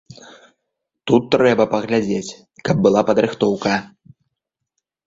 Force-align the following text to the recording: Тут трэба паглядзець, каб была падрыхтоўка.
Тут 1.11 1.23
трэба 1.35 1.63
паглядзець, 1.75 2.35
каб 2.69 2.77
была 2.87 3.01
падрыхтоўка. 3.13 3.79